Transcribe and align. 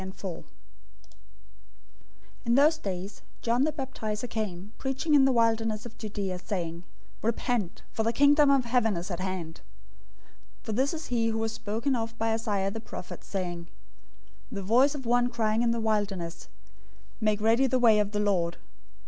003:001 0.01 0.43
In 2.43 2.55
those 2.55 2.79
days, 2.79 3.21
John 3.43 3.65
the 3.65 3.71
Baptizer 3.71 4.27
came, 4.27 4.73
preaching 4.79 5.13
in 5.13 5.25
the 5.25 5.31
wilderness 5.31 5.85
of 5.85 5.95
Judea, 5.99 6.39
saying, 6.39 6.83
003:002 7.21 7.21
"Repent, 7.21 7.81
for 7.91 8.01
the 8.01 8.11
Kingdom 8.11 8.49
of 8.49 8.65
Heaven 8.65 8.97
is 8.97 9.11
at 9.11 9.19
hand!" 9.19 9.61
003:003 10.61 10.65
For 10.65 10.71
this 10.71 10.93
is 10.95 11.05
he 11.05 11.27
who 11.27 11.37
was 11.37 11.53
spoken 11.53 11.95
of 11.95 12.17
by 12.17 12.33
Isaiah 12.33 12.71
the 12.71 12.79
prophet, 12.79 13.23
saying, 13.23 13.67
"The 14.51 14.63
voice 14.63 14.95
of 14.95 15.05
one 15.05 15.29
crying 15.29 15.61
in 15.61 15.69
the 15.69 15.79
wilderness, 15.79 16.47
make 17.19 17.39
ready 17.39 17.67
the 17.67 17.77
way 17.77 17.99
of 17.99 18.11
the 18.11 18.19
Lord. 18.19 18.57